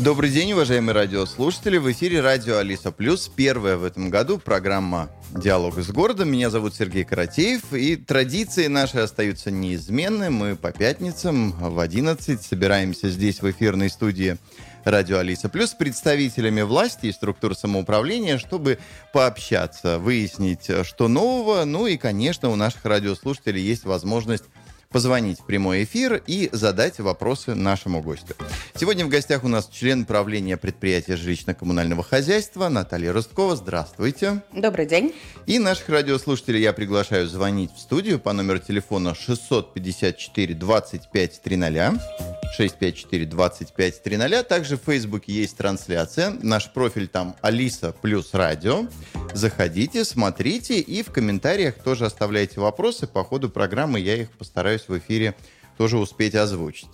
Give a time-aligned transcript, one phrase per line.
[0.00, 1.76] Добрый день, уважаемые радиослушатели.
[1.76, 3.28] В эфире радио Алиса Плюс.
[3.34, 6.30] Первая в этом году программа «Диалог с городом».
[6.30, 7.72] Меня зовут Сергей Каратеев.
[7.72, 10.30] И традиции наши остаются неизменны.
[10.30, 14.36] Мы по пятницам в 11 собираемся здесь в эфирной студии
[14.84, 18.78] радио Алиса Плюс с представителями власти и структур самоуправления, чтобы
[19.12, 21.64] пообщаться, выяснить, что нового.
[21.64, 24.44] Ну и, конечно, у наших радиослушателей есть возможность
[24.90, 28.34] позвонить в прямой эфир и задать вопросы нашему гостю.
[28.74, 33.56] Сегодня в гостях у нас член правления предприятия жилищно-коммунального хозяйства Наталья Росткова.
[33.56, 34.42] Здравствуйте.
[34.52, 35.14] Добрый день.
[35.46, 42.37] И наших радиослушателей я приглашаю звонить в студию по номеру телефона 654 25 300.
[42.52, 44.42] 654 25 300.
[44.44, 46.30] Также в Фейсбуке есть трансляция.
[46.42, 48.86] Наш профиль там Алиса плюс радио.
[49.32, 53.06] Заходите, смотрите и в комментариях тоже оставляйте вопросы.
[53.06, 55.34] По ходу программы я их постараюсь в эфире
[55.76, 56.88] тоже успеть озвучить.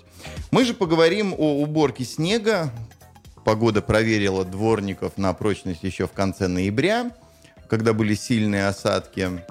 [0.50, 2.70] Мы же поговорим о уборке снега.
[3.44, 7.10] Погода проверила дворников на прочность еще в конце ноября,
[7.68, 9.42] когда были сильные осадки.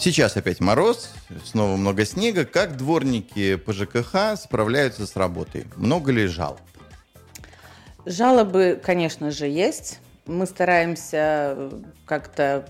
[0.00, 1.10] Сейчас опять мороз,
[1.44, 2.46] снова много снега.
[2.46, 5.66] Как дворники по ЖКХ справляются с работой?
[5.76, 6.58] Много ли жалоб?
[8.06, 9.98] Жалобы, конечно же, есть.
[10.30, 11.70] Мы стараемся
[12.06, 12.64] как-то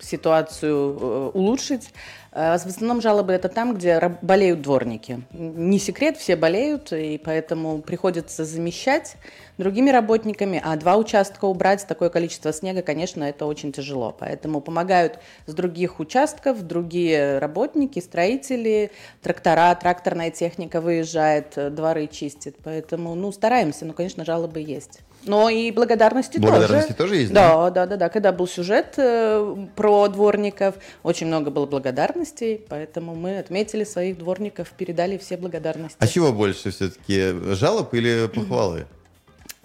[0.00, 1.90] ситуацию э, улучшить.
[2.32, 5.22] Э, в основном жалобы это там, где болеют дворники.
[5.32, 9.16] Не секрет, все болеют, и поэтому приходится замещать
[9.58, 14.14] другими работниками, а два участка убрать, такое количество снега, конечно, это очень тяжело.
[14.18, 18.90] Поэтому помогают с других участков другие работники, строители,
[19.22, 22.56] трактора, тракторная техника выезжает, э, дворы чистит.
[22.62, 25.00] Поэтому, ну, стараемся, но, конечно, жалобы есть.
[25.24, 26.98] Но и благодарности, благодарности тоже.
[26.98, 27.50] тоже есть, да?
[27.50, 28.08] Да, да, да, да.
[28.08, 34.70] Когда был сюжет э, про дворников, очень много было благодарностей, поэтому мы отметили своих дворников,
[34.70, 35.98] передали все благодарности.
[35.98, 38.86] А чего больше все-таки, жалоб или похвалы?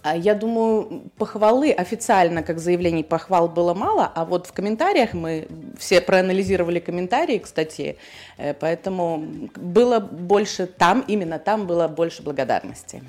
[0.05, 5.47] А я думаю, похвалы официально, как заявлений похвал было мало, а вот в комментариях мы
[5.79, 7.95] все проанализировали комментарии к статье,
[8.37, 13.01] э, поэтому было больше там, именно там было больше благодарности.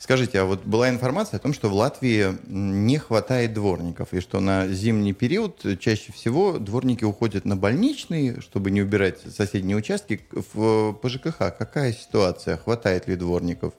[0.00, 4.40] Скажите, а вот была информация о том, что в Латвии не хватает дворников, и что
[4.40, 10.22] на зимний период чаще всего дворники уходят на больничный, чтобы не убирать соседние участки.
[10.32, 12.56] В ПЖКХ какая ситуация?
[12.56, 13.74] Хватает ли дворников?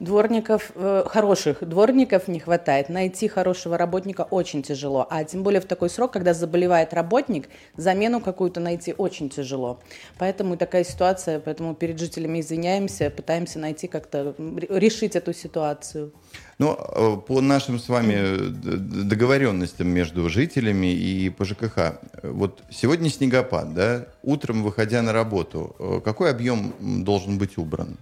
[0.00, 2.88] Дворников, э, хороших дворников не хватает.
[2.88, 5.06] Найти хорошего работника очень тяжело.
[5.08, 9.80] А тем более в такой срок, когда заболевает работник, замену какую-то найти очень тяжело.
[10.18, 16.12] Поэтому такая ситуация, поэтому перед жителями извиняемся, пытаемся найти как-то, решить эту ситуацию.
[16.58, 23.08] Ну, э, по нашим с вами э, договоренностям между жителями и по ЖКХ, вот сегодня
[23.08, 26.74] снегопад, да, утром, выходя на работу, какой объем
[27.04, 27.96] должен быть убран?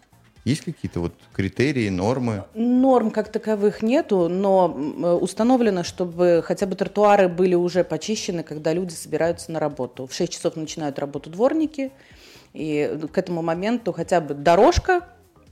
[0.44, 2.44] Есть какие-то вот критерии, нормы?
[2.54, 4.66] Норм как таковых нету, но
[5.20, 10.06] установлено, чтобы хотя бы тротуары были уже почищены, когда люди собираются на работу.
[10.06, 11.92] В 6 часов начинают работу дворники,
[12.52, 15.08] и к этому моменту хотя бы дорожка,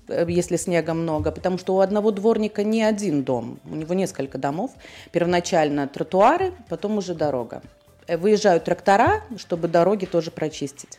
[0.08, 4.36] э, если снега много, потому что у одного дворника не один дом, у него несколько
[4.36, 4.72] домов.
[5.10, 7.62] Первоначально тротуары, потом уже дорога.
[8.06, 10.98] Э, выезжают трактора, чтобы дороги тоже прочистить.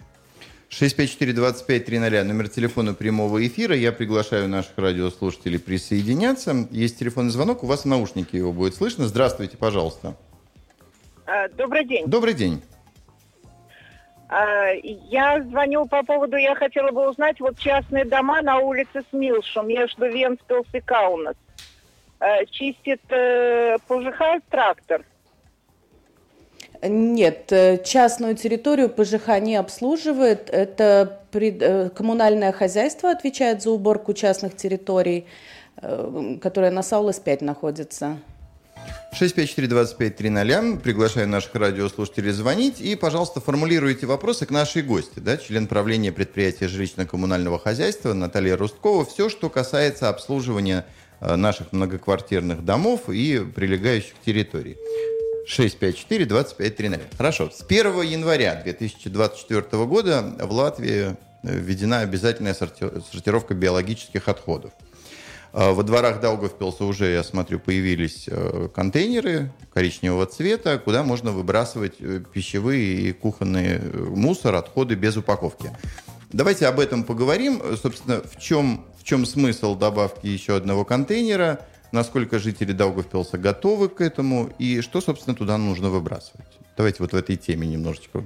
[0.80, 3.76] 654-2530, номер телефона прямого эфира.
[3.76, 6.68] Я приглашаю наших радиослушателей присоединяться.
[6.72, 9.06] Есть телефонный звонок, у вас в наушнике его будет слышно.
[9.06, 10.16] Здравствуйте, пожалуйста.
[11.28, 12.08] А, добрый день.
[12.08, 12.62] Добрый день.
[14.30, 19.62] А, я звоню по поводу, я хотела бы узнать, вот частные дома на улице Смилшу
[19.62, 21.36] между Венспилс и Каунас.
[22.20, 25.06] А, чистит э, ПЖХ трактор.
[26.86, 30.50] Нет, э, частную территорию ПЖХ не обслуживает.
[30.50, 35.26] Это э, коммунальное хозяйство отвечает за уборку частных территорий,
[35.78, 38.18] э, которая на Саулас-5 находится.
[39.18, 40.80] 654-2530.
[40.80, 42.82] Приглашаю наших радиослушателей звонить.
[42.82, 49.06] И, пожалуйста, формулируйте вопросы к нашей гости, да, член правления предприятия жилищно-коммунального хозяйства Наталья Русткова.
[49.06, 50.86] Все, что касается обслуживания
[51.22, 54.76] наших многоквартирных домов и прилегающих территорий.
[55.50, 57.02] 654-2530.
[57.18, 57.50] Хорошо.
[57.50, 64.72] С 1 января 2024 года в Латвии э, введена обязательная сортировка биологических отходов.
[65.52, 71.96] А, во дворах Даугавпилса уже, я смотрю, появились э, контейнеры коричневого цвета, куда можно выбрасывать
[72.00, 75.72] э, пищевые и кухонные мусор, отходы без упаковки.
[76.32, 77.62] Давайте об этом поговорим.
[77.80, 81.60] Собственно, в чем, в чем смысл добавки еще одного контейнера–
[81.94, 86.48] насколько жители Даугавпилса готовы к этому и что, собственно, туда нужно выбрасывать.
[86.76, 88.24] Давайте вот в этой теме немножечко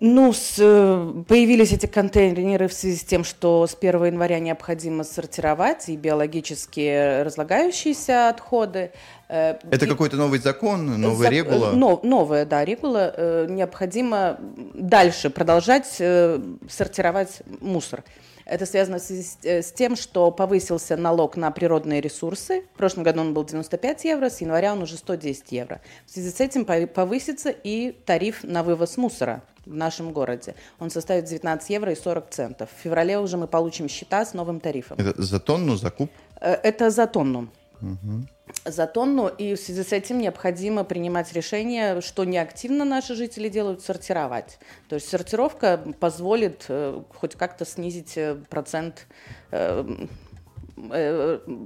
[0.00, 5.04] Ну, с, э, появились эти контейнеры в связи с тем, что с 1 января необходимо
[5.04, 8.92] сортировать и биологически разлагающиеся отходы.
[9.28, 9.88] Э, Это и...
[9.88, 11.28] какой-то новый закон, новая За...
[11.28, 11.72] регула?
[11.72, 13.12] Но, новая, да, регула.
[13.14, 14.38] Э, необходимо
[14.72, 18.04] дальше продолжать сортировать мусор.
[18.46, 22.62] Это связано с, с тем, что повысился налог на природные ресурсы.
[22.74, 25.80] В прошлом году он был 95 евро, с января он уже 110 евро.
[26.06, 30.54] В связи с этим повысится и тариф на вывоз мусора в нашем городе.
[30.78, 32.70] Он составит 19 евро и 40 центов.
[32.76, 34.96] В феврале уже мы получим счета с новым тарифом.
[34.98, 36.10] Это за тонну закуп?
[36.40, 37.48] Э, это за тонну.
[37.82, 38.28] Угу.
[38.66, 43.82] За тонну, и в связи с этим необходимо принимать решение, что неактивно наши жители делают,
[43.82, 44.58] сортировать.
[44.88, 49.06] То есть сортировка позволит э, хоть как-то снизить э, процент
[49.52, 49.84] э,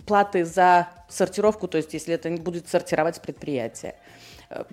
[0.07, 3.97] платы за сортировку, то есть если это не будет сортировать предприятие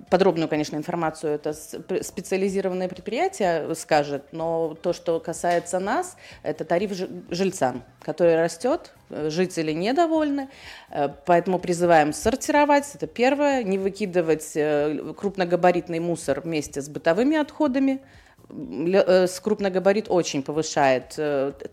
[0.09, 6.91] подробную, конечно, информацию это специализированное предприятие скажет, но то, что касается нас, это тариф
[7.29, 10.49] жильцам, который растет, э, жители недовольны,
[10.89, 18.01] э, поэтому призываем сортировать, это первое, не выкидывать э, крупногабаритный мусор вместе с бытовыми отходами,
[18.49, 21.19] с крупногабарит очень повышает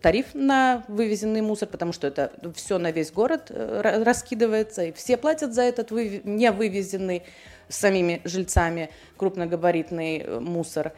[0.01, 5.53] тариф на вывезенный мусор, потому что это все на весь город раскидывается, и все платят
[5.53, 7.23] за этот не вывезенный
[7.69, 10.93] с самими жильцами крупногабаритный э, мусор.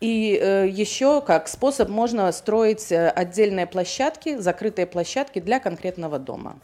[0.00, 6.58] И э, еще как способ можно строить э, отдельные площадки, закрытые площадки для конкретного дома.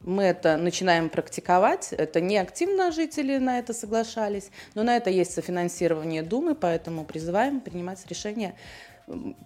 [0.00, 1.92] Мы это начинаем практиковать.
[1.92, 7.60] Это не активно жители на это соглашались, но на это есть софинансирование Думы, поэтому призываем
[7.60, 8.54] принимать решение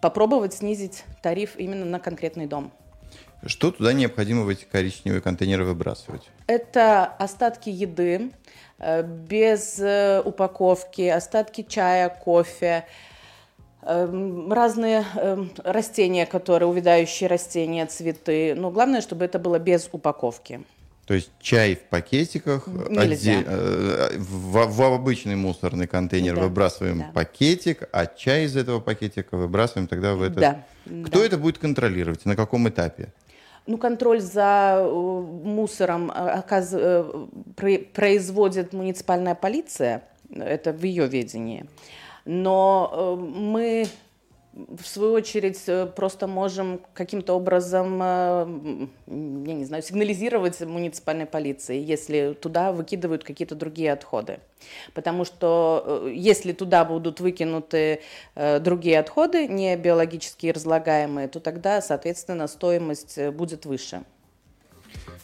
[0.00, 2.72] попробовать снизить тариф именно на конкретный дом.
[3.44, 6.22] Что туда необходимо в эти коричневые контейнеры выбрасывать?
[6.46, 8.30] Это остатки еды,
[9.02, 12.84] без э, упаковки, остатки чая, кофе,
[13.82, 18.54] эм, разные эм, растения, которые, увядающие растения, цветы.
[18.56, 20.62] Но главное, чтобы это было без упаковки.
[21.06, 23.40] То есть чай в пакетиках, Нельзя.
[23.40, 26.42] Отдель, в, в обычный мусорный контейнер да.
[26.42, 27.10] выбрасываем да.
[27.12, 30.40] пакетик, а чай из этого пакетика выбрасываем тогда в этот.
[30.40, 30.64] Да.
[31.06, 31.26] Кто да.
[31.26, 32.24] это будет контролировать?
[32.24, 33.12] На каком этапе?
[33.66, 34.90] Ну, контроль за э,
[35.44, 36.70] мусором э, оказ...
[36.72, 37.26] Э,
[37.94, 40.02] производит муниципальная полиция,
[40.34, 41.66] это в ее ведении.
[42.24, 43.86] Но мы
[44.52, 51.82] в свою очередь, э, просто можем каким-то образом, э, я не знаю, сигнализировать муниципальной полиции,
[51.82, 54.40] если туда выкидывают какие-то другие отходы.
[54.94, 58.02] Потому что э, если туда будут выкинуты
[58.60, 64.02] другие отходы, не биологически разлагаемые, то тогда, соответственно, стоимость будет выше.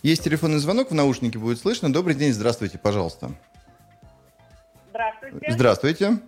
[0.03, 1.93] Есть телефонный звонок, в наушнике будет слышно.
[1.93, 3.31] Добрый день, здравствуйте, пожалуйста.
[4.91, 5.53] Здравствуйте.
[5.53, 6.19] Здравствуйте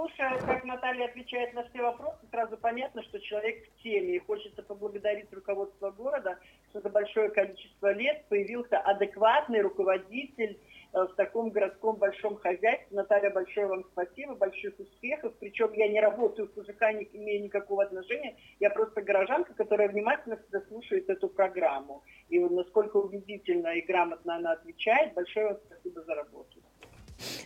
[0.00, 4.16] слушая, как Наталья отвечает на все вопросы, сразу понятно, что человек в теме.
[4.16, 6.38] И хочется поблагодарить руководство города,
[6.70, 10.58] что за большое количество лет появился адекватный руководитель
[10.92, 12.86] э, в таком городском большом хозяйстве.
[12.90, 15.34] Наталья, большое вам спасибо, больших успехов.
[15.38, 18.36] Причем я не работаю в ПЖК, не имею никакого отношения.
[18.58, 22.02] Я просто горожанка, которая внимательно всегда слушает эту программу.
[22.30, 26.58] И насколько убедительно и грамотно она отвечает, большое вам спасибо за работу.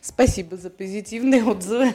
[0.00, 1.86] Спасибо за позитивные отзывы.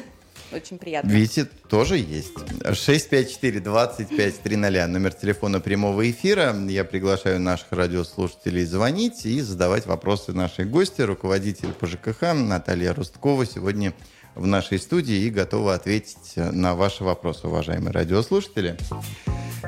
[0.52, 1.10] Очень приятно.
[1.10, 2.34] Видите, тоже есть.
[2.64, 6.56] 654-25-00, номер телефона прямого эфира.
[6.68, 13.46] Я приглашаю наших радиослушателей звонить и задавать вопросы нашей гости, руководитель по ЖКХ Наталья Русткова
[13.46, 13.94] сегодня
[14.36, 18.78] в нашей студии и готова ответить на ваши вопросы, уважаемые радиослушатели.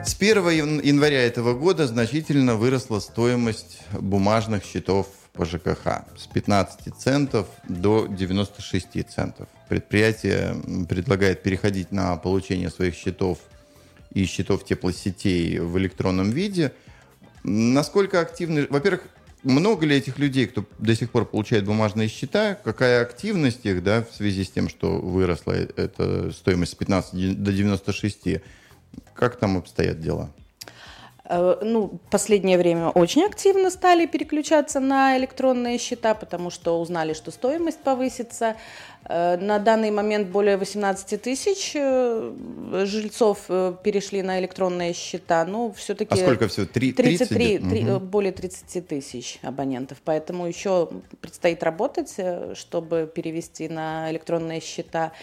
[0.03, 7.48] С 1 января этого года значительно выросла стоимость бумажных счетов по ЖКХ с 15 центов
[7.68, 9.48] до 96 центов.
[9.70, 10.56] Предприятие
[10.90, 13.40] предлагает переходить на получение своих счетов
[14.14, 16.74] и счетов теплосетей в электронном виде.
[17.44, 18.68] Насколько активны...
[18.70, 19.08] Во-первых,
[19.44, 22.56] много ли этих людей, кто до сих пор получает бумажные счета?
[22.56, 27.52] Какая активность их, да, в связи с тем, что выросла эта стоимость с 15 до
[27.52, 28.42] 96?
[29.16, 30.32] Как там обстоят дела?
[31.32, 37.32] Э, ну, последнее время очень активно стали переключаться на электронные счета, потому что узнали, что
[37.32, 38.58] стоимость повысится.
[39.06, 42.34] Э, на данный момент более 18 тысяч э,
[42.84, 43.46] жильцов
[43.82, 45.46] перешли на электронные счета.
[45.46, 46.14] Ну, все-таки...
[46.14, 46.66] А сколько всего?
[46.66, 47.70] 3, 33, 30?
[47.70, 48.00] 3, угу.
[48.06, 50.00] более 30 тысяч абонентов.
[50.04, 50.90] Поэтому еще
[51.22, 52.14] предстоит работать,
[52.56, 55.14] чтобы перевести на электронные счета.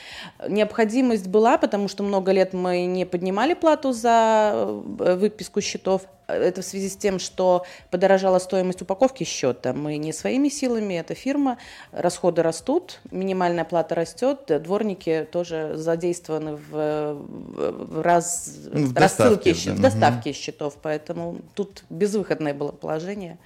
[0.48, 6.10] Необходимость была, потому что много лет мы не поднимали плату за выписку счетов счетов.
[6.26, 9.72] Это в связи с тем, что подорожала стоимость упаковки счета.
[9.72, 11.56] Мы не своими силами, это фирма,
[11.90, 19.70] расходы растут, минимальная плата растет, дворники тоже задействованы в, в, раз, ну, в рассылке, доставке,
[19.72, 20.36] в доставке угу.
[20.36, 23.38] счетов, поэтому тут безвыходное было положение.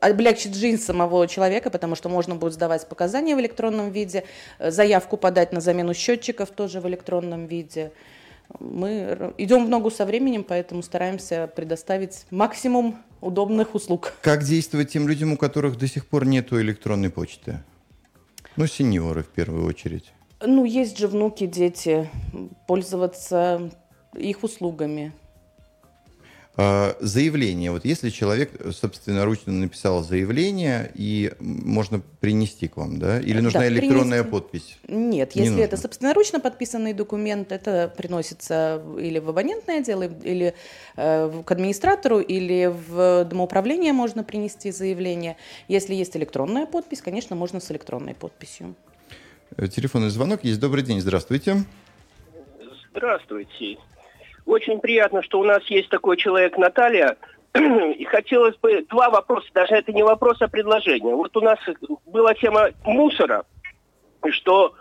[0.00, 4.24] облегчит жизнь самого человека, потому что можно будет сдавать показания в электронном виде,
[4.58, 7.92] э, заявку подать на замену счетчиков тоже в электронном виде.
[8.60, 14.12] Мы идем в ногу со временем, поэтому стараемся предоставить максимум удобных услуг.
[14.22, 17.62] Как действовать тем людям, у которых до сих пор нет электронной почты?
[18.56, 20.12] Ну, сеньоры в первую очередь.
[20.40, 22.10] Ну, есть же внуки, дети.
[22.68, 23.70] Пользоваться
[24.14, 25.12] их услугами.
[26.56, 27.72] А, заявление.
[27.72, 33.18] Вот если человек собственноручно написал заявление, и можно принести к вам, да?
[33.18, 34.30] Или нужна да, электронная принести.
[34.30, 34.78] подпись?
[34.86, 35.64] Нет, Не если нужно.
[35.64, 40.54] это собственноручно подписанный документ, это приносится или в абонентное дело, или
[40.96, 45.36] э, к администратору, или в домоуправление можно принести заявление.
[45.66, 48.76] Если есть электронная подпись, конечно, можно с электронной подписью.
[49.56, 50.60] Э, телефонный звонок есть.
[50.60, 51.64] Добрый день, здравствуйте.
[52.92, 53.78] Здравствуйте.
[54.46, 57.16] Очень приятно, что у нас есть такой человек Наталья.
[57.54, 61.14] И хотелось бы два вопроса, даже это не вопрос, а предложение.
[61.14, 61.58] Вот у нас
[62.06, 63.44] была тема мусора,
[64.30, 64.74] что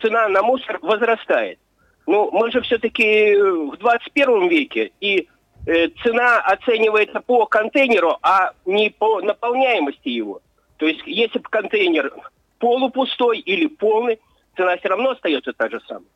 [0.00, 1.58] цена на мусор возрастает.
[2.06, 5.28] Ну, мы же все-таки в 21 веке, и
[5.66, 10.40] э, цена оценивается по контейнеру, а не по наполняемости его.
[10.78, 12.12] То есть, если контейнер
[12.58, 14.18] полупустой или полный,
[14.56, 16.08] цена все равно остается та же самая.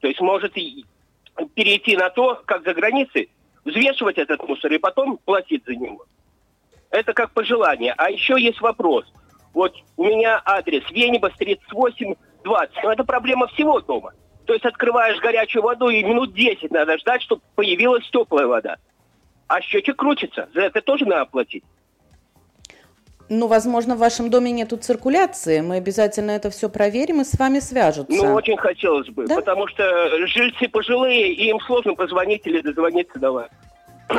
[0.00, 0.84] То есть, может, и
[1.54, 3.30] перейти на то, как за границей,
[3.64, 6.04] взвешивать этот мусор и потом платить за него.
[6.90, 7.94] Это как пожелание.
[7.96, 9.04] А еще есть вопрос.
[9.54, 12.74] Вот у меня адрес Венибас 3820.
[12.82, 14.12] Но это проблема всего дома.
[14.46, 18.76] То есть открываешь горячую воду и минут 10 надо ждать, чтобы появилась теплая вода.
[19.48, 20.48] А счетчик крутится.
[20.54, 21.64] За это тоже надо платить.
[23.34, 25.62] Ну, возможно, в вашем доме нету циркуляции.
[25.62, 28.12] Мы обязательно это все проверим и с вами свяжутся.
[28.14, 29.36] Ну, очень хотелось бы, да?
[29.36, 33.48] потому что жильцы пожилые, и им сложно позвонить или дозвониться до вас.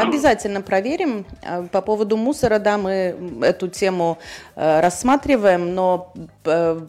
[0.01, 1.25] Обязательно проверим.
[1.43, 4.17] А, по поводу мусора, да, мы эту тему
[4.55, 6.13] э, рассматриваем, но
[6.45, 6.79] э,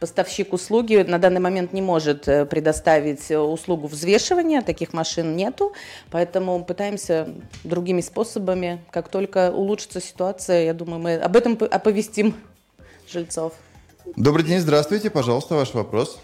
[0.00, 5.72] поставщик услуги на данный момент не может э, предоставить услугу взвешивания, таких машин нету,
[6.10, 7.28] поэтому пытаемся
[7.64, 8.80] другими способами.
[8.90, 12.34] Как только улучшится ситуация, я думаю, мы об этом оповестим
[13.10, 13.52] жильцов.
[14.16, 16.20] Добрый день, здравствуйте, пожалуйста, ваш вопрос.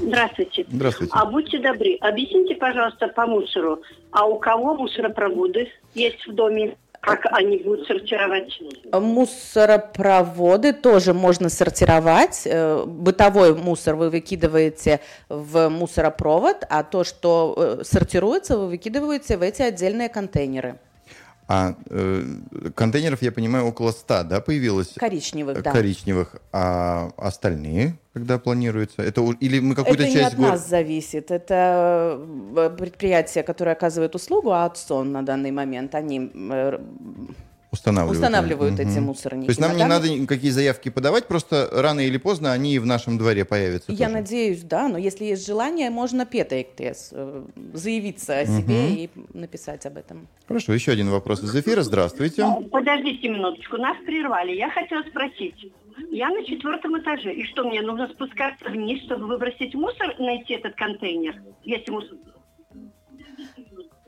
[0.00, 0.66] Здравствуйте.
[0.68, 1.12] Здравствуйте.
[1.14, 6.76] А будьте добры, объясните, пожалуйста, по мусору, а у кого мусоропроводы есть в доме?
[7.00, 8.60] Как они будут сортировать?
[8.92, 12.42] Мусоропроводы тоже можно сортировать.
[12.46, 19.42] Э, бытовой мусор вы выкидываете в мусоропровод, а то, что э, сортируется, вы выкидываете в
[19.42, 20.78] эти отдельные контейнеры.
[21.48, 22.24] А э,
[22.74, 24.94] контейнеров, я понимаю, около 100, да, появилось?
[24.96, 25.70] Коричневых, да.
[25.70, 26.36] Коричневых.
[26.52, 29.02] А остальные, когда планируются?
[29.02, 30.16] Это или мы какую-то часть...
[30.16, 31.30] Это не от нас зависит.
[31.30, 32.18] Это
[32.56, 36.78] э, предприятие, которое оказывает услугу, а АДСОН на данный момент, они э,
[37.78, 39.06] устанавливают, устанавливают эти угу.
[39.06, 39.46] мусорники.
[39.46, 43.18] То есть нам не надо никакие заявки подавать, просто рано или поздно они в нашем
[43.18, 43.92] дворе появятся.
[43.92, 44.10] Я тоже.
[44.10, 48.94] надеюсь, да, но если есть желание, можно петейктес, э, заявиться о себе угу.
[48.94, 50.28] и написать об этом.
[50.48, 51.82] Хорошо, еще один вопрос из эфира.
[51.82, 52.44] Здравствуйте.
[52.70, 54.52] Подождите минуточку, нас прервали.
[54.52, 55.72] Я хотела спросить.
[56.10, 57.32] Я на четвертом этаже.
[57.32, 61.42] И что, мне нужно спускаться вниз, чтобы выбросить мусор, найти этот контейнер?
[61.64, 62.16] Если мусор...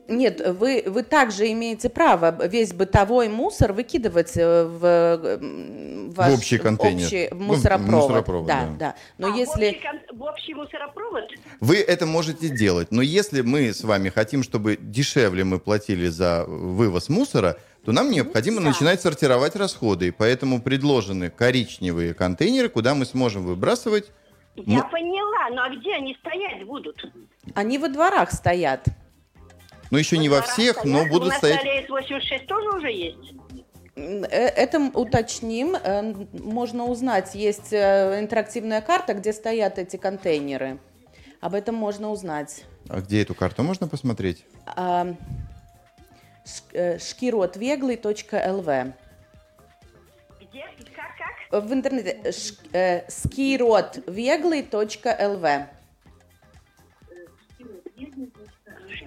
[0.09, 6.35] Нет, вы, вы также имеете право весь бытовой мусор выкидывать э, в, в ваш в
[6.35, 7.01] общий контейнер.
[7.01, 8.01] в общий Ну, мусоропровод.
[8.09, 8.75] мусоропровод, да, да.
[8.79, 8.95] да.
[9.17, 11.23] Но А, в, если общий, кон- в общий мусоропровод?
[11.59, 16.45] Вы это можете делать, но если мы с вами хотим, чтобы дешевле мы платили за
[16.47, 18.67] вывоз мусора, то нам необходимо Да.
[18.69, 20.07] начинать сортировать расходы.
[20.07, 24.11] И поэтому предложены коричневые контейнеры, куда мы сможем выбрасывать.
[24.55, 26.97] Я Ну- поняла, но а где они стоять будут?
[27.55, 28.85] они во дворах стоят,
[29.91, 31.63] Ну, еще не во дворах всех, но У будут нас стоять...
[31.63, 33.33] на Аллее 86 тоже уже есть?
[33.95, 35.75] Э, это уточним.
[35.75, 40.77] Э, Можно узнать, есть э, интерактивная карта, где стоят эти контейнеры.
[41.41, 42.65] Об этом можно узнать.
[42.89, 44.45] А где эту карту можно посмотреть?
[44.65, 45.07] А,
[46.99, 48.93] шкиротвеглый.лв
[50.41, 50.65] Где?
[50.95, 51.11] Как,
[51.49, 51.63] как?
[51.63, 52.55] В интернете ш-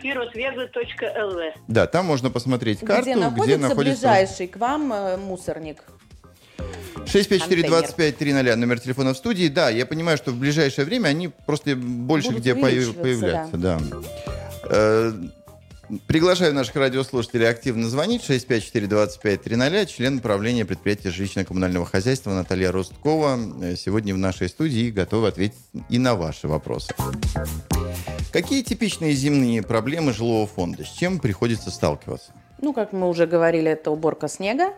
[0.03, 5.85] Шкиротвеглы.лв Да, там можно посмотреть карту, где находится ближайший к вам мусорник.
[7.07, 9.49] 654-25-300, номер телефона в студии.
[9.49, 13.57] Да, я понимаю, что в ближайшее время они просто больше Будут где появляться.
[13.57, 13.81] Да.
[14.71, 15.13] Э,
[16.07, 18.23] Приглашаю наших радиослушателей активно звонить.
[18.29, 19.87] 654-25-300.
[19.87, 23.39] Член управления предприятия жилищно-коммунального хозяйства Наталья Росткова
[23.77, 25.59] сегодня в нашей студии готова ответить
[25.91, 26.95] и на ваши вопросы.
[28.33, 30.85] Какие типичные зимние проблемы жилого фонда?
[30.85, 32.33] С чем приходится сталкиваться?
[32.63, 34.73] Ну, как мы уже говорили, это уборка снега.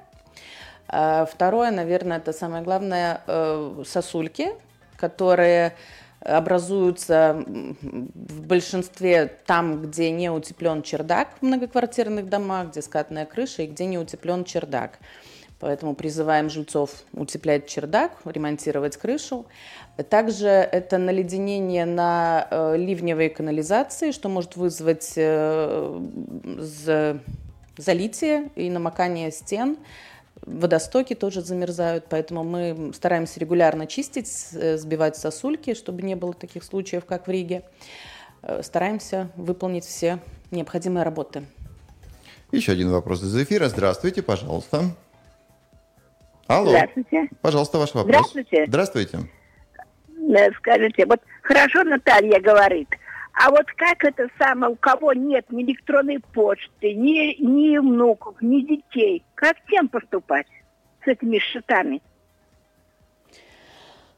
[0.89, 4.49] А Второе, наверное, это самое главное, э, сосульки,
[4.97, 5.75] которые
[6.19, 13.67] образуются в большинстве там, где не утеплен чердак в многоквартирных домах, где скатная крыша и
[13.69, 14.99] где не утеплен чердак.
[15.65, 19.47] Поэтому призываем жильцов утеплять чердак, ремонтировать крышу.
[20.11, 26.01] Также это наледенение на э, ливневой канализации, что может вызвать э,
[26.59, 27.19] за-
[27.79, 29.79] залитие и намокание стен.
[30.43, 36.63] Водостоки тоже замерзают, поэтому мы стараемся регулярно чистить, э, сбивать сосульки, чтобы не было таких
[36.63, 37.63] случаев, как в Риге.
[38.61, 40.19] Стараемся выполнить все
[40.51, 41.47] необходимые работы.
[42.53, 43.71] Еще один вопрос из эфира.
[43.71, 44.95] Здравствуйте, пожалуйста.
[46.47, 46.71] Алло.
[46.71, 47.29] Здравствуйте.
[47.41, 48.15] Пожалуйста, ваш вопрос.
[48.15, 48.65] Здравствуйте.
[48.67, 49.19] Здравствуйте.
[50.37, 52.89] Э, Скажите, вот хорошо Наталья говорит,
[53.33, 58.61] а вот как это самое, у кого нет ни электронной почты, ни, ни внуков, ни
[58.61, 60.47] детей, как тем поступать
[61.05, 62.01] с этими счетами?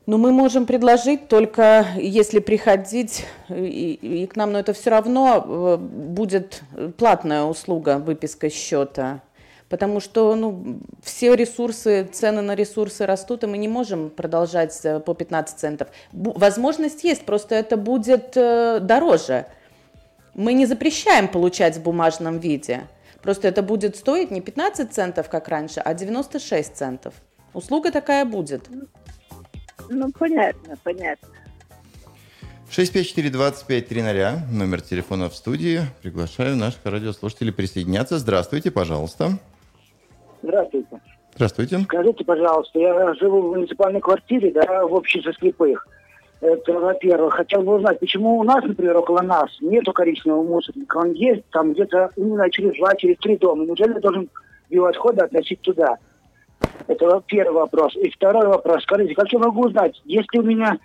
[0.06, 5.44] Но мы можем предложить только, если приходить и, и к нам, но это все равно
[5.44, 6.62] э, будет
[6.96, 9.20] платная услуга выписка счета.
[9.68, 15.00] Потому что ну, все ресурсы, цены на ресурсы растут, и мы не можем продолжать э,
[15.00, 15.88] по 15 центов.
[16.12, 19.46] Возможность есть, просто это будет э, дороже.
[20.35, 22.87] Мы не запрещаем получать в бумажном виде.
[23.22, 27.14] Просто это будет стоить не 15 центов, как раньше, а 96 центов.
[27.52, 28.68] Услуга такая будет.
[29.88, 31.29] Ну, понятно, понятно.
[32.70, 35.81] 654-25-300, номер телефона в студии.
[36.02, 38.18] Приглашаю наших радиослушателей присоединяться.
[38.18, 39.38] Здравствуйте, пожалуйста.
[40.46, 41.00] Здравствуйте.
[41.35, 41.78] Здравствуйте.
[41.80, 45.87] Скажите, пожалуйста, я живу в муниципальной квартире, да, в обществе слепых.
[46.40, 50.98] Это, во-первых, хотел бы узнать, почему у нас, например, около нас нету коричневого мусорника.
[50.98, 53.64] Он есть там где-то, не знаю, через два, через три дома.
[53.64, 54.28] Неужели я должен
[54.70, 55.96] биоотходы относить туда?
[56.87, 57.96] Это первый вопрос.
[57.96, 58.82] И второй вопрос.
[58.85, 60.78] Скажите, как я могу узнать, если у меня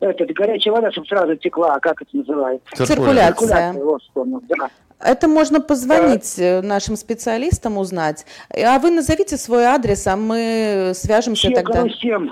[0.00, 2.66] этот, горячая вода, чтобы сразу текла, как это называется?
[2.74, 3.32] Циркуляция.
[3.34, 4.70] Циркуляция, вот вспомнил, да.
[5.00, 8.26] Это можно позвонить э, нашим специалистам, узнать.
[8.50, 11.88] А вы назовите свой адрес, а мы свяжемся тогда.
[11.88, 12.28] Чекару 7.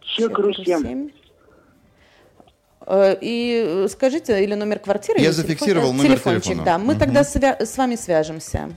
[0.00, 0.64] Чекару 7.
[0.82, 1.10] Семь.
[2.86, 6.64] Э, И э, скажите, или номер квартиры, Я зафиксировал телефон- номер телефончик, телефона.
[6.64, 6.78] да.
[6.78, 6.98] Мы Мгм.
[7.00, 8.70] тогда свя- с вами свяжемся.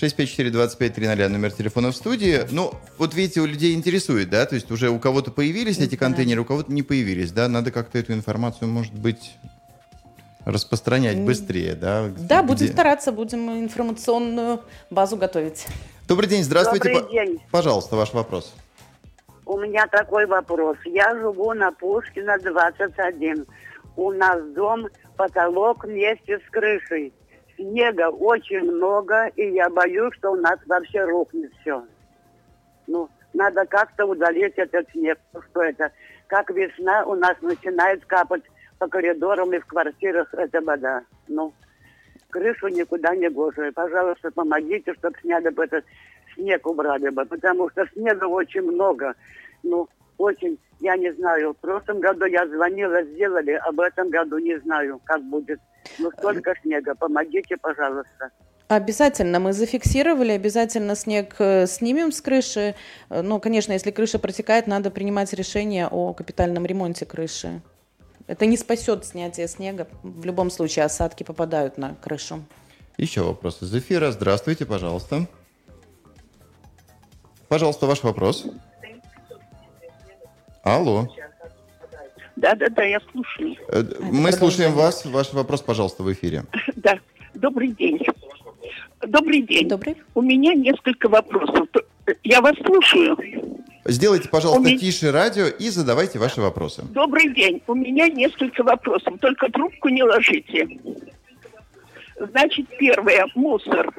[0.00, 2.40] 654-25-300, номер телефона в студии.
[2.50, 4.46] Ну, вот видите, у людей интересует, да?
[4.46, 7.48] То есть уже у кого-то появились эти контейнеры, у кого-то не появились, да?
[7.48, 9.36] Надо как-то эту информацию, может быть,
[10.44, 12.10] распространять быстрее, да?
[12.16, 15.66] Да, будем Где- стараться, будем информационную базу готовить.
[16.06, 16.92] Добрый день, здравствуйте.
[16.94, 17.42] Добрый день.
[17.50, 18.54] Пожалуйста, ваш вопрос.
[19.44, 20.76] У меня такой вопрос.
[20.84, 23.46] Я живу на Пушкина 21.
[23.96, 27.12] У нас дом, потолок вместе с крышей.
[27.58, 31.84] Снега очень много, и я боюсь, что у нас вообще рухнет все.
[32.86, 35.18] Ну, надо как-то удалить этот снег.
[35.32, 35.90] Ну, Что это?
[36.28, 38.44] Как весна у нас начинает капать
[38.78, 41.02] по коридорам и в квартирах эта вода.
[41.26, 41.52] Ну,
[42.30, 43.72] крышу никуда не гоже.
[43.72, 45.84] Пожалуйста, помогите, чтобы сняли бы этот
[46.34, 49.14] снег убрали бы, потому что снега очень много.
[49.64, 51.54] Ну, очень, я не знаю.
[51.54, 55.60] В прошлом году я звонила, сделали, в этом году не знаю, как будет.
[55.98, 56.94] Ну, столько снега.
[56.94, 58.30] Помогите, пожалуйста.
[58.68, 62.74] Обязательно мы зафиксировали, обязательно снег э, снимем с крыши.
[63.08, 67.62] Но, конечно, если крыша протекает, надо принимать решение о капитальном ремонте крыши.
[68.26, 69.88] Это не спасет снятие снега.
[70.02, 72.44] В любом случае осадки попадают на крышу.
[72.98, 74.10] Еще вопрос из эфира.
[74.10, 75.26] Здравствуйте, пожалуйста.
[77.48, 78.44] Пожалуйста, ваш вопрос.
[80.62, 81.08] Алло.
[82.42, 83.56] Да-да-да, я слушаю.
[83.68, 85.04] Э, Мы слушаем вас.
[85.04, 86.44] Ваш вопрос, пожалуйста, в эфире.
[86.76, 86.98] Да,
[87.34, 88.00] добрый день.
[89.06, 89.68] Добрый день.
[89.68, 89.96] Добрый.
[90.14, 91.66] У меня несколько вопросов.
[92.24, 93.16] Я вас слушаю.
[93.84, 96.82] Сделайте, пожалуйста, меня- тише радио и задавайте ваши вопросы.
[96.90, 97.60] Добрый день.
[97.66, 99.14] У меня несколько вопросов.
[99.20, 100.68] Только трубку не ложите.
[102.20, 103.26] Значит, первое.
[103.34, 103.92] Мусор.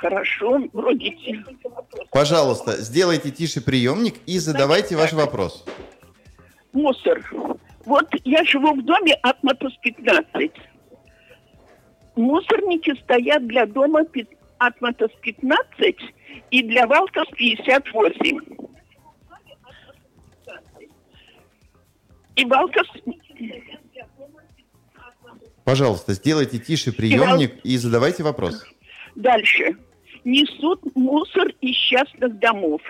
[0.00, 1.44] Хорошо, вроде те-
[2.10, 5.64] Пожалуйста, сделайте тише приемник и задавайте ваш вопрос.
[6.72, 7.22] мусор.
[7.84, 10.50] Вот я живу в доме от Матус 15.
[12.16, 14.00] Мусорники стоят для дома
[14.80, 15.96] Матус 15
[16.50, 18.40] и для Валтас 58.
[22.36, 22.86] И Валтас...
[25.64, 28.64] Пожалуйста, сделайте тише приемник и задавайте вопрос.
[29.14, 29.76] Дальше.
[30.24, 32.80] Несут мусор из частных домов.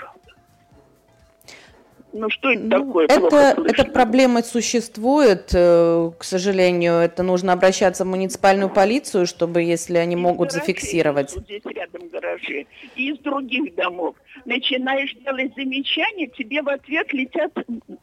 [2.16, 3.08] Ну что это такое?
[3.08, 9.62] Плохо Это, эта проблема существует, э, к сожалению, это нужно обращаться в муниципальную полицию, чтобы,
[9.62, 11.30] если они могут гаражей, зафиксировать.
[11.32, 12.66] здесь рядом гаражи.
[12.94, 14.14] И из других домов.
[14.44, 17.52] Начинаешь делать замечания, тебе в ответ летят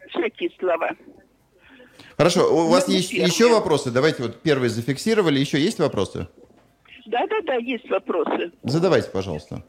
[0.09, 0.91] всякие слова.
[2.17, 3.27] Хорошо, у вас Ну, есть первое.
[3.29, 3.91] еще вопросы?
[3.91, 5.39] Давайте вот первые зафиксировали.
[5.39, 6.27] Еще есть вопросы?
[7.05, 8.51] Да-да-да, есть вопросы.
[8.63, 9.63] Задавайте, пожалуйста.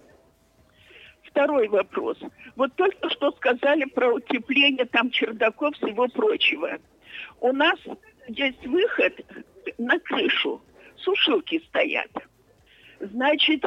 [1.23, 2.19] Второй вопрос.
[2.57, 6.79] Вот только что сказали про утепление там чердаков всего прочего.
[7.41, 7.79] У нас
[8.29, 9.15] есть выход
[9.79, 10.61] на крышу.
[10.97, 12.11] Сушилки стоят.
[13.01, 13.65] Значит,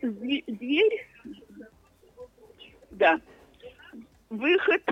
[0.00, 1.06] дверь...
[2.90, 3.20] Да.
[4.28, 4.82] Выход...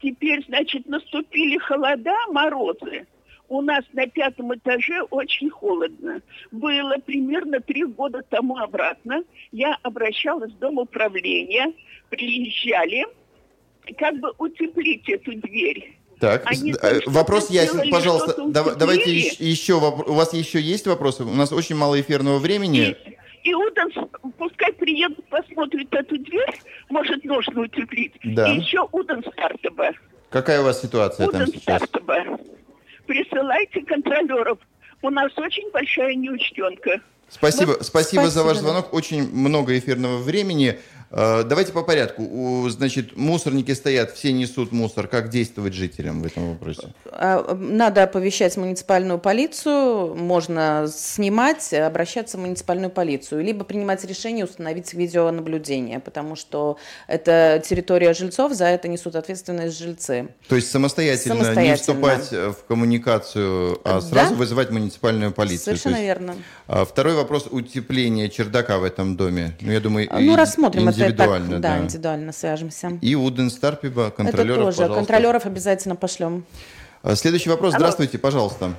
[0.00, 3.06] Теперь, значит, наступили холода, морозы.
[3.48, 6.20] У нас на пятом этаже очень холодно.
[6.50, 9.22] Было примерно три года тому обратно.
[9.52, 11.72] Я обращалась в дом управления,
[12.10, 13.06] приезжали,
[13.96, 15.94] как бы утеплить эту дверь.
[16.20, 17.90] Так, Они там э, вопрос ясен.
[17.90, 18.34] Пожалуйста,
[18.76, 21.22] давайте еще, у вас еще есть вопросы?
[21.22, 22.96] У нас очень мало эфирного времени.
[23.44, 23.94] И Уденс,
[24.36, 28.12] пускай приедут, посмотрят эту дверь, может, нужно утеплить.
[28.24, 28.52] Да.
[28.52, 29.92] И еще Уден Стартоба.
[30.28, 31.82] Какая у вас ситуация там Уден сейчас?
[31.82, 32.24] Стартоба.
[33.08, 34.58] Присылайте контролеров.
[35.00, 37.00] У нас очень большая неучтенка.
[37.30, 38.92] Спасибо, Ну, спасибо, за ваш спасибо, звонок.
[38.92, 40.78] Очень много эфирного времени.
[41.10, 42.66] Э, Давайте по порядку.
[42.68, 45.08] Значит, мусорники стоят, все несут мусор.
[45.08, 46.88] Как действовать жителям в этом вопросе?
[47.06, 54.92] А, Надо оповещать муниципальную полицию, можно снимать, обращаться в муниципальную полицию, либо принимать решение установить
[54.94, 60.28] видеонаблюдение, потому что это территория жильцов, за это несут ответственность жильцы.
[60.48, 61.76] То есть самостоятельно, не Самостоятельно.
[61.76, 64.00] вступать э, в коммуникацию, а Да.
[64.00, 65.64] сразу вызывать муниципальную полицию.
[65.76, 66.36] Совершенно есть, верно.
[66.68, 69.56] А, Второй вопрос утепления чердака в этом доме.
[69.60, 71.58] Ну, я думаю, Ну, и- рассмотрим это так, индивидуально.
[71.58, 71.78] да, да.
[71.78, 72.98] индивидуально свяжемся.
[73.00, 74.76] И Уден Старпиба, Это контролеров, тоже.
[74.78, 74.94] пожалуйста.
[74.98, 76.44] Контролеров обязательно пошлем.
[77.02, 77.74] А, Следующий вопрос.
[77.74, 78.74] Здравствуйте, пожалуйста.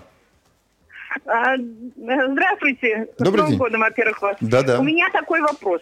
[1.25, 1.55] А,
[1.97, 3.07] Здравствуйте.
[3.17, 3.59] С Добрый Новым день.
[3.59, 4.37] годом, во-первых, вас.
[4.41, 4.79] Да-да.
[4.79, 5.81] У меня такой вопрос.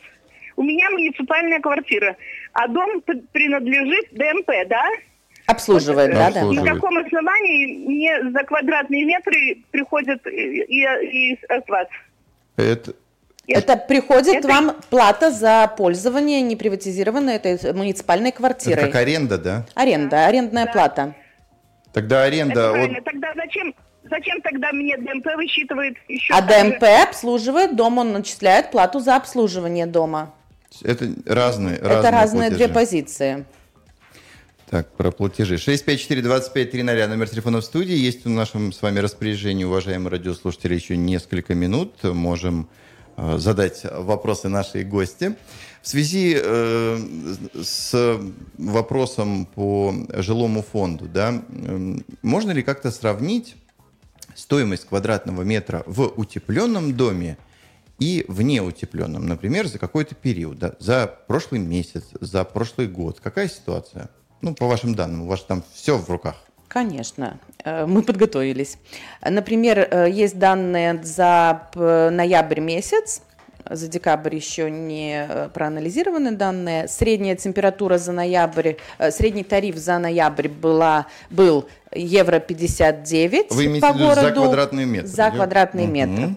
[0.56, 2.16] У меня муниципальная квартира,
[2.54, 4.84] а дом принадлежит ДМП, да?
[5.48, 6.44] Обслуживает, да, да.
[6.46, 10.30] В каком основании мне за квадратные метры приходит и,
[10.64, 11.88] и, и от вас?
[12.58, 12.94] Это,
[13.48, 18.86] Это приходит Это- вам плата за пользование неприватизированной этой муниципальной это квартирой.
[18.88, 19.66] как аренда, да?
[19.74, 21.16] Аренда, арендная плата.
[21.94, 22.72] Тогда Это аренда...
[22.84, 23.04] от-.
[23.06, 23.74] Тогда зачем,
[24.10, 26.34] зачем тогда мне ДМП высчитывает еще?
[26.34, 26.72] А так же?
[26.74, 30.34] ДМП обслуживает дом, он начисляет плату за обслуживание дома.
[30.84, 32.74] Это разные, Это разные две платежи.
[32.74, 33.46] позиции.
[34.70, 35.56] Так, про платежи.
[35.56, 37.96] 654-2530, номер телефона в студии.
[37.96, 42.04] Есть в нашем с вами распоряжении, уважаемые радиослушатели, еще несколько минут.
[42.04, 42.68] Можем
[43.16, 45.38] э, задать вопросы нашей гости.
[45.82, 46.98] В связи э,
[47.64, 48.20] с
[48.58, 53.56] вопросом по жилому фонду, да, эм, можно ли как-то сравнить
[54.36, 57.38] стоимость квадратного метра в утепленном доме
[58.00, 63.22] и в неутепленном, например, за какой-то период, да, за прошлый месяц, за прошлый год.
[63.22, 64.10] Какая ситуация?
[64.42, 66.36] Ну, по вашим данным, у вас там все в руках.
[66.68, 68.78] Конечно, э, мы подготовились.
[69.22, 73.22] Например, э, есть данные за ноябрь месяц.
[73.70, 76.88] за декабрь еще не э, проанализированы данные.
[76.88, 78.74] Средняя температура за ноябрь,
[79.12, 84.22] средний тариф за ноябрь была, был евро 59 Вы имеете по городу.
[84.22, 85.08] за квадратный метр?
[85.08, 85.32] За да?
[85.32, 85.94] квадратный Мгм.
[85.94, 86.36] метр.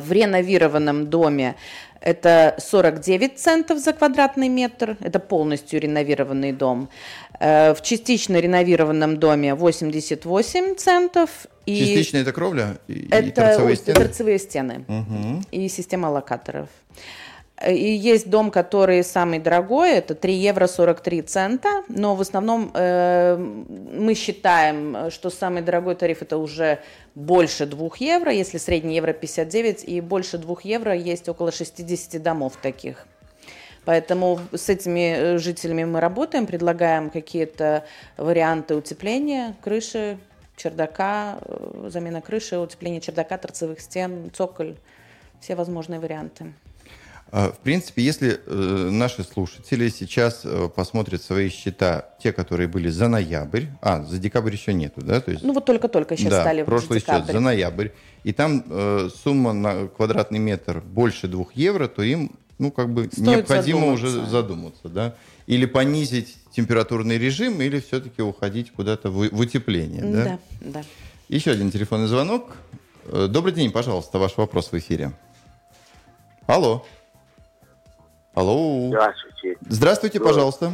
[0.00, 1.56] В реновированном доме
[2.04, 6.88] это 49 центов за квадратный метр, это полностью реновированный дом.
[7.40, 11.30] Э, В частично реновированном доме 88 центов.
[11.66, 13.94] И Частично это кровля и, и это торцевые у- стены?
[13.94, 15.44] торцевые стены Мгм.
[15.52, 16.68] и система локаторов.
[17.68, 23.36] И есть дом, который самый дорогой, это 3 евро 43 цента, но в основном э,
[23.36, 26.80] мы считаем, что самый дорогой тариф это уже
[27.14, 32.54] больше 2 евро, если средний евро 59, и больше 2 евро есть около 60 домов
[32.60, 33.06] таких.
[33.84, 37.84] Поэтому с этими э, жителями мы работаем, предлагаем какие-то
[38.16, 40.18] варианты утепления крыши,
[40.56, 44.76] чердака, э, замена крыши, утепление чердака, торцевых стен, цоколь,
[45.40, 46.52] все возможные варианты.
[47.34, 52.90] А, В принципе, если э, наши слушатели сейчас э, посмотрят свои счета, те, которые были
[52.90, 55.18] за ноябрь, а, за декабрь еще нету, да?
[55.22, 57.88] То есть, Ну вот только-только сейчас да, стали прошлый счет за ноябрь,
[58.22, 63.04] и там э, сумма на квадратный метр больше двух евро, то им, ну, как бы
[63.10, 64.30] Стоит необходимо уже задуматься.
[64.30, 65.14] задуматься, да?
[65.46, 70.24] Или понизить температурный режим, или все-таки уходить куда-то в, в утепление, да?
[70.24, 70.82] Да, да.
[71.30, 72.58] Еще один телефонный звонок.
[73.06, 75.12] Э, Добрый день, пожалуйста, ваш вопрос в эфире.
[76.46, 76.84] Алло.
[78.34, 78.88] Алло.
[78.88, 79.56] Здравствуйте.
[79.68, 80.24] Здравствуйте, Да.
[80.24, 80.72] пожалуйста.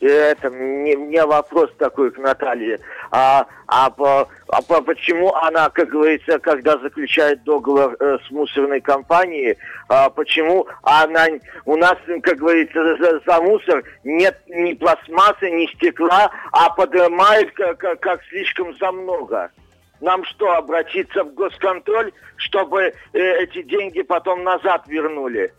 [0.00, 2.80] Это мне, мне вопрос такой к Наталье.
[3.12, 9.56] А, а, а по- почему она, как говорится, когда заключает договор э, с мусорной компанией,
[9.88, 11.26] а, почему она
[11.66, 17.78] у нас, как говорится, за, за мусор нет ни пластмассы, ни стекла, а поднимает как,
[17.78, 19.52] как, как слишком за много?
[20.00, 25.54] Нам что, обратиться в госконтроль, чтобы э, эти деньги потом назад вернули?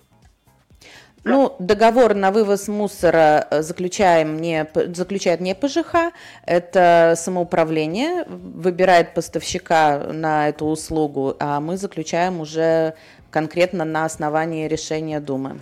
[1.24, 6.12] Ну, договор на вывоз мусора э, заключаем не, заключает не ПЖХ,
[6.46, 12.96] это самоуправление, выбирает поставщика на эту услугу, а мы заключаем уже
[13.32, 15.60] конкретно на основании решения Думы.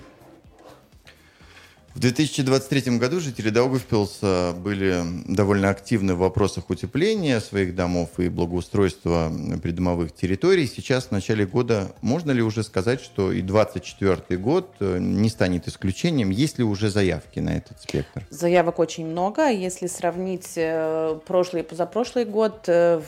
[1.93, 9.31] В 2023 году жители Даугавпилса были довольно активны в вопросах утепления своих домов и благоустройства
[9.61, 10.67] придомовых территорий.
[10.67, 15.67] Сейчас, в начале года, можно ли уже сказать, что и 2024 год э, не станет
[15.67, 16.29] исключением?
[16.29, 18.25] Есть ли уже заявки на этот спектр?
[18.29, 19.49] Заявок очень много.
[19.49, 23.01] Если сравнить э, прошлый и позапрошлый год, э,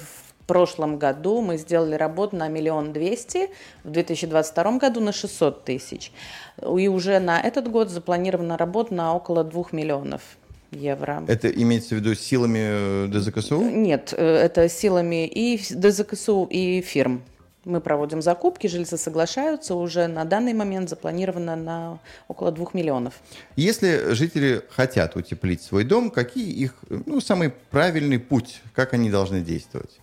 [0.43, 3.49] в прошлом году мы сделали работу на миллион двести,
[3.86, 6.12] в 2022 году на 600 тысяч.
[6.62, 10.21] И уже на этот год запланирована работа на около 2 миллионов
[10.71, 11.23] евро.
[11.27, 13.62] Это имеется в виду силами э, ДЗКСУ?
[13.62, 17.23] Нет, э, это силами и ДЗКСУ, и фирм.
[17.65, 23.13] Мы проводим закупки, жильцы соглашаются, уже на данный момент запланировано на около 2 миллионов.
[23.56, 29.39] Если жители хотят утеплить свой дом, какие их, ну, самый правильный путь, как они должны
[29.39, 30.02] действовать?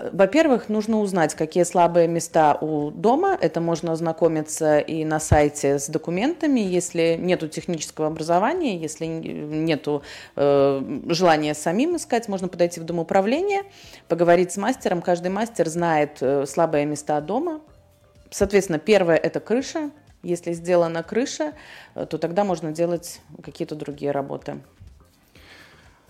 [0.00, 3.38] Во-первых, нужно узнать, какие слабые места у дома.
[3.40, 6.58] Это можно ознакомиться и на сайте с документами.
[6.58, 10.02] Если нету технического образования, если нету
[10.34, 13.62] э, желания самим искать, можно подойти в дом управления,
[14.08, 15.00] поговорить с мастером.
[15.00, 17.60] Каждый мастер знает э, слабые места дома.
[18.30, 19.90] Соответственно, первое– это крыша.
[20.24, 21.52] Если сделана крыша,
[21.94, 24.56] э, то тогда можно делать какие-то другие работы.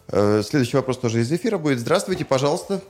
[0.08, 1.80] Э, Следующий вопрос тоже из эфира будет.
[1.80, 2.80] Здравствуйте, пожалуйста.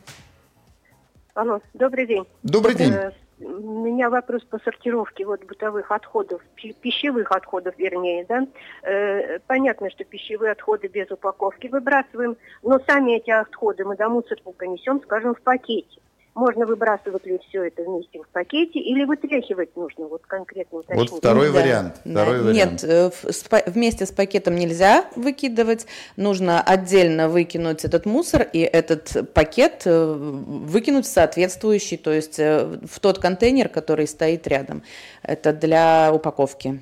[1.34, 2.24] Алло, добрый день.
[2.44, 2.92] Добрый день.
[2.92, 8.46] Э, У меня вопрос по сортировке вот бытовых отходов, пи- пищевых отходов, вернее, да.
[8.82, 14.66] Э, Понятно, что пищевые отходы без упаковки выбрасываем, но сами эти отходы мы до мусорника
[14.68, 16.00] несем, скажем, в пакете.
[16.34, 21.10] Можно выбрасывать ли все это вместе в пакете или вытряхивать нужно, вот конкретно уточнить.
[21.10, 22.00] Вот второй Да, вариант.
[22.04, 22.22] да.
[22.22, 22.82] Второй вариант.
[22.82, 25.86] Нет, э, в- с па- вместе с пакетом нельзя выкидывать.
[26.16, 32.78] Нужно отдельно выкинуть этот мусор и этот пакет э, выкинуть в соответствующий, то есть э,
[32.90, 34.82] в тот контейнер, который стоит рядом.
[35.22, 36.80] Это для упаковки.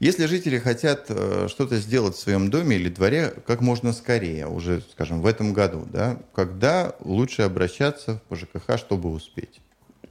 [0.00, 4.80] Если жители хотят э, что-то сделать в своем доме или дворе как можно скорее, уже,
[4.92, 9.60] скажем, в этом году, да, когда лучше обращаться в ПЖКХ, чтобы успеть?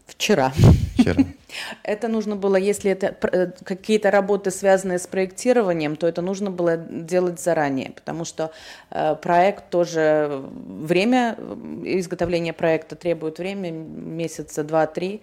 [0.06, 0.52] Вчера.
[0.97, 1.23] Вчера.
[1.84, 6.78] Это нужно было, если это э, какие-то работы, связанные с проектированием, то это нужно было
[6.78, 8.52] делать заранее, потому что
[8.89, 11.38] э, проект тоже, время
[11.84, 15.21] изготовления проекта требует время, месяца два-три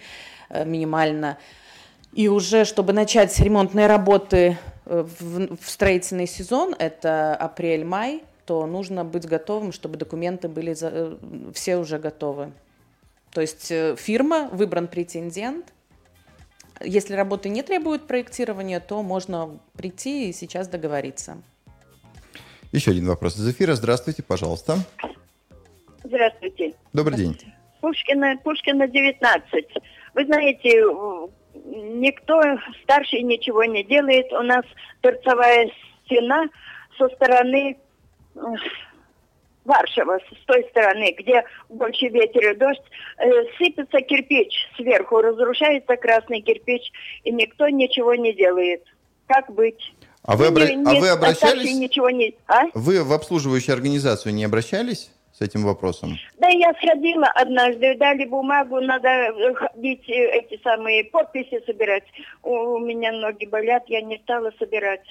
[0.51, 1.39] минимально.
[2.15, 9.05] И уже, чтобы начать ремонтные работы э, в, в строительный сезон, это апрель-май, то нужно
[9.05, 11.17] быть готовым, чтобы документы были за- э,
[11.55, 12.53] все уже готовы.
[13.33, 15.73] То есть э, фирма, выбран претендент,
[16.81, 21.37] Если работы не требуют проектирования, то можно прийти и сейчас договориться.
[22.73, 23.75] Еще один вопрос из эфира.
[23.75, 24.79] Здравствуйте, пожалуйста.
[26.05, 26.75] Здравствуйте.
[26.93, 27.37] Добрый день.
[27.81, 29.65] Пушкина, Пушкина 19.
[30.15, 30.83] Вы знаете,
[31.65, 32.41] никто
[32.83, 34.33] старший ничего не делает.
[34.33, 34.65] У нас
[35.01, 35.71] торцевая
[36.05, 36.47] стена
[36.99, 37.77] со стороны
[39.65, 42.83] Варшава, с той стороны, где больше ветер и дождь,
[43.19, 46.93] э, сыпется кирпич сверху, разрушается красный кирпич,
[47.25, 48.83] и никто ничего не делает.
[49.27, 49.95] Как быть?
[50.23, 50.67] А вы, обра...
[50.67, 51.75] не, а вы обращались?
[51.75, 52.35] Ничего не...
[52.47, 52.65] а?
[52.75, 56.17] Вы в обслуживающую организацию не обращались с этим вопросом?
[56.39, 59.09] Да, я сходила однажды, дали бумагу, надо
[59.55, 62.05] ходить, э, эти самые подписи собирать.
[62.43, 65.05] У меня ноги болят, я не стала собирать.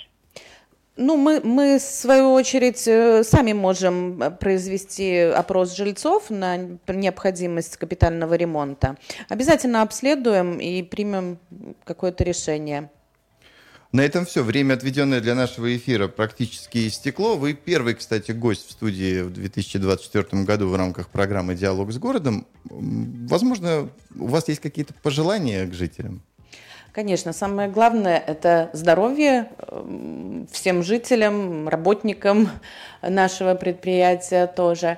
[0.95, 6.57] Ну, мы, мы, в свою очередь, э, сами можем э, произвести опрос жильцов на
[6.87, 8.95] необходимость капитального ремонта.
[9.27, 11.39] Обязательно обследуем и примем
[11.83, 12.91] какое-то решение.
[13.93, 14.41] На этом все.
[14.41, 17.35] Время, отведенное для нашего эфира, практически истекло.
[17.35, 22.47] Вы первый, кстати, гость в студии в 2024 году в рамках программы «Диалог с городом».
[22.65, 26.23] Возможно, у вас есть какие-то пожелания к жителям?
[26.91, 32.49] Конечно, самое главное– это здоровье эм, всем жителям, работникам
[33.03, 34.97] нашего предприятия тоже.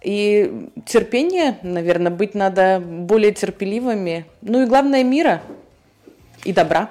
[0.00, 4.26] И терпение, наверное, быть надо более терпеливыми.
[4.42, 5.42] Ну и главное– мира
[6.44, 6.88] и добра.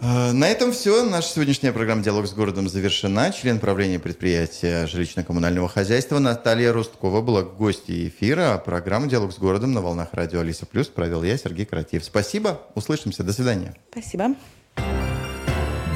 [0.00, 1.04] Э, на этом все.
[1.04, 3.32] Наша сегодняшняя программа «Диалог с городом» завершена.
[3.32, 8.54] Член правления предприятия жилищно-коммунального хозяйства Наталья Русткова была гостьей эфира.
[8.54, 12.04] А программу «Диалог с городом» на волнах радио «Алиса Плюс» провел я, Сергей Каратьев.
[12.04, 12.60] Спасибо.
[12.74, 13.22] Услышимся.
[13.24, 13.74] До свидания.
[13.90, 14.34] Спасибо.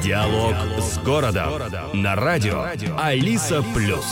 [0.03, 1.53] Диалог, Диалог с городом
[1.93, 4.05] на радио «Алиса Плюс».